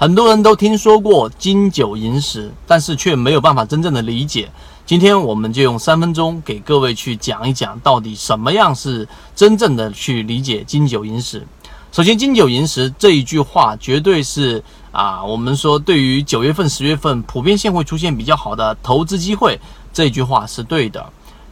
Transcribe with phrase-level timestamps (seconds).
[0.00, 4.48] 很多人都听说过金九银十，但是却没有办法真正的理解。
[4.86, 11.44] 今天我们就用三分钟给各位去讲一讲，到底什么样是真正的去理解金九银十。
[11.90, 19.58] 首先，金九银十这一句话绝对是啊，我们说对于九月份、十月份普遍性会出现比较好的投资机会，
[19.92, 21.04] 这句话是对的。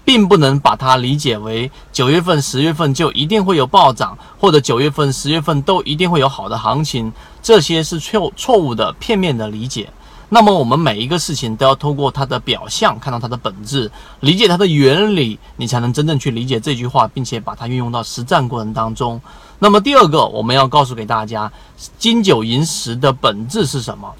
[0.06, 7.12] 并不能把它理解为九月份、十月份就一定会有暴涨，或者九月份、十月份都一定会有好的行情，
[7.42, 9.90] 这些是错错误的、片面的理解。
[10.28, 19.20] 那么我们每一个事情都要通过它的表象看到它的本质，理解它的原理，你才能真正去理解这句话，并且把它运用到实战过程当中。
[19.58, 21.50] 那么第二个，我们要告诉给大家，
[21.98, 24.12] 金九银十的本质是什么？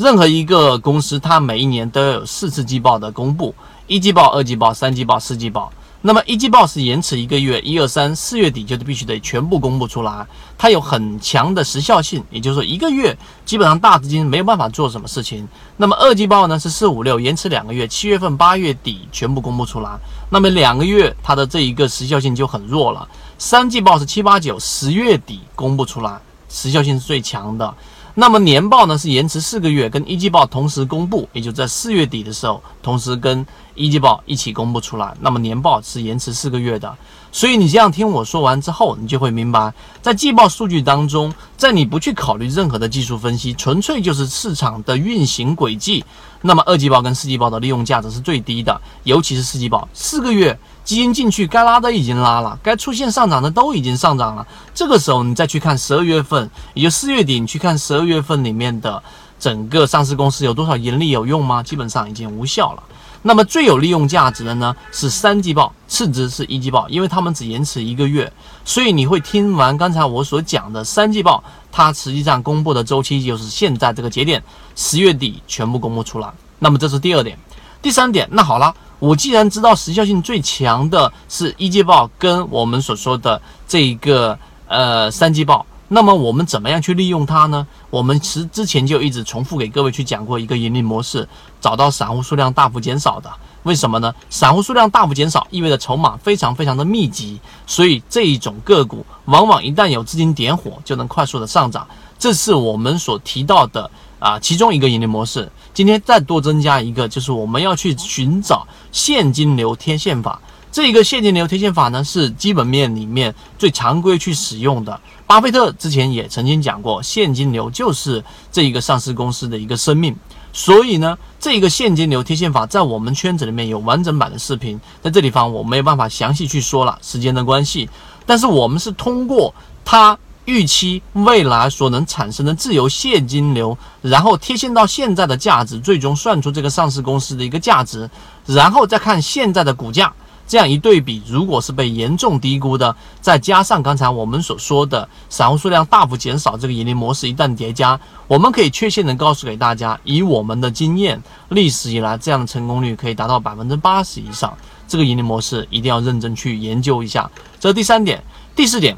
[0.00, 3.54] 任何一个公司，它每一年都有四次季报的公布。
[3.86, 10.26] 一季报、二季报、三季报、四季报，那么一季报是延迟一个月，一二三四月底就是必须得全部公布出来，
[10.56, 13.14] 它有很强的时效性，也就是说一个月
[13.44, 15.46] 基本上大资金没有办法做什么事情。
[15.76, 19.98] 那么二季报呢是四五六延迟两个月，七月份八月底全部公布出来，
[20.30, 23.06] 那么两个月它的这一个时效性就很弱了。
[23.36, 27.74] 三季报是七八九十月底公布出来，时效性是最强的。
[28.14, 33.46] 那么年报呢是延迟四个月，跟一季报同时公布，也就在四月底的时候，同时跟
[33.80, 35.16] 一季报一起公布出来。
[35.20, 36.94] 那么年报是延迟四个月的，
[37.32, 46.04] 所以你这样听我说完之后，你就会明白，在季报数据当中，在你不去考虑任何的技术分析，纯粹就是市场的运行轨迹。
[46.42, 54.46] 那么二季报跟四季报的利用价值是最低的，尤其是四季报，四个月基金进去该拉的已经拉了，该出现上涨的都已经上涨了。
[54.74, 59.02] 这个时候你再去看十二月份，也就四月底，你去看十二月份里面的
[59.40, 61.60] 整个上市公司有多少盈利有用吗？
[61.62, 62.82] 基本上已经无效了。
[63.22, 68.32] 那么最有利用价值的呢是三季报，次之是一季报，因为他们只延迟一个月，
[68.64, 74.42] 所以你会听完刚才我所讲的三季报，它实际上公布的周期就是现在这个节点，
[74.74, 76.30] 十月底全部公布出来。
[76.58, 77.38] 那么这是第二点，
[77.82, 85.66] 第三点，那好了，我既然知道时效性最强的是一季报跟我们所说的这一个呃三季报。
[85.92, 87.66] 那么我们怎么样去利用它呢？
[87.90, 91.28] 我们其实之前就一直重复给各位去讲过一个盈利模式，
[91.60, 93.28] 找到散户数量大幅减少的。
[93.64, 94.14] 为什么呢？
[94.30, 101.84] 散户数量大幅减少，意味着筹码非常非常的密集，所以这一种个股往往一旦有资金点火，就能快速的上涨。
[102.16, 103.90] 这是我们所提到的
[104.20, 105.50] 啊其中一个盈利模式。
[105.74, 110.40] 今天再多增加一个，就是我们要去寻找现金流贴现法。
[110.72, 115.00] 这一个现金流贴现法呢，是基本面里面最常规去使用的。
[115.26, 118.22] 巴菲特之前也曾经讲过，现金流就是
[118.52, 120.14] 这一个上市公司的一个生命。
[120.52, 127.88] 所以呢，这一个现金流贴现法在我们圈子里面有完整版的视频，在这地方我没有办法详细去说了，时间的关系。
[128.26, 129.52] 但是我们是通过
[129.84, 138.08] 它预期未来所能产生的自由现金流，然后贴现到现在的价值，最终算出这个上市公司的一个价值，
[138.46, 140.12] 然后再看现在的股价。
[140.50, 154.52] 这样一对比，如果是被严重低估的，再加上刚才我们所说的散户数量大幅减少，这个盈利模式一旦叠加，我们可以确信的告诉给大家，以我们的经验，历史以来这样的成功率可以达到百分之八十以上。
[154.88, 157.30] 这个盈利模式一定要认真去研究一下。
[157.60, 158.20] 这是第三点，
[158.56, 158.96] 第四点，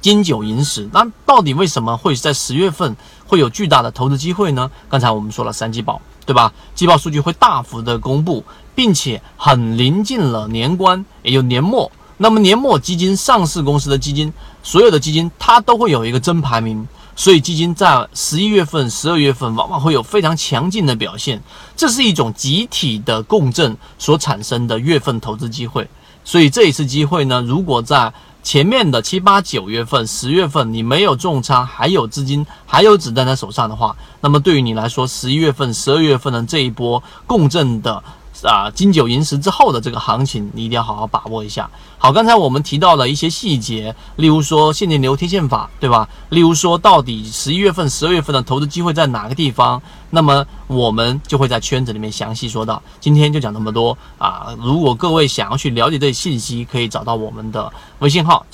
[0.00, 2.96] 金九银十，那到底为什么会在十月份
[3.26, 4.70] 会有巨大的投资机会呢？
[4.88, 6.50] 刚才我们说了三季报，对吧？
[6.74, 8.42] 季报数据会大幅的公布。
[8.74, 11.90] 并且很临近了年关，也就年末。
[12.18, 21.42] 那么年末基金上市公司的基金，所有的基金它都会有一个真排名，所以基金在十一月份、十二月份往往会有非常强劲的表现。
[21.76, 25.88] 这是一种集体的共振所产生的月份投资机会。
[26.22, 28.12] 所以这一次机会呢，如果在
[28.44, 38.00] 前面的七八九月份、十月份你没有重仓，还有资金、还有子弹在手上的话，那么对于你来说，十一月份、十二月份的这一波共振的。
[38.42, 41.70] 啊，金九银十之后的这个行情，你一定要好好把握一下。
[41.98, 46.08] 好，刚才我们提到了一些细节，例如说现金流贴现法，对吧？
[46.30, 49.80] 例如说到底十一月份、十二月份的投资机会在哪个地方？
[50.10, 52.82] 那么我们就会在圈子里面详细说到。
[53.00, 54.54] 今天就讲那么多啊！
[54.60, 58.44] 如果各位想要去了解这些信息，可以找到我们的微信号。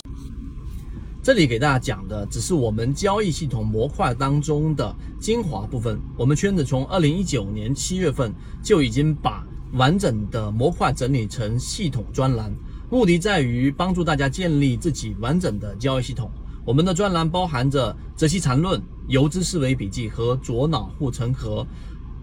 [1.21, 6.01] 这里给大家讲的只是我们交易系统模块当中的精华部分。
[6.17, 12.53] 我们圈子从二零一九年七月份就已经把完整的模块整理成系统专栏，
[12.91, 16.31] 目的在于帮助大家建立自己完整的交易系统。
[16.65, 21.67] 我们的专栏包含着择期缠论、游资思维笔记和左脑护城河，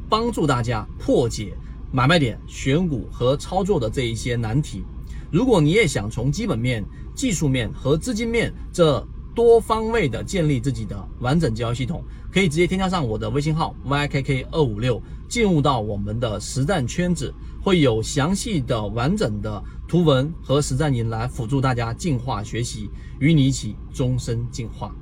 [0.08, 1.54] 帮助大家破解
[1.92, 4.84] 买卖点、选股和操作的这一些难题。
[5.32, 6.84] 如果你也想从基本面、
[7.16, 9.06] 技术面和资金面这
[9.36, 12.02] 多方位的建立自己的完整交易系统，
[12.32, 22.90] 可以直接添加上我的微信号 ykk 二五六，进入到我们的实战圈子，会有详细的完整的图文和实战营来辅助大家进化学习，
[23.20, 24.96] 与你一起终身进化。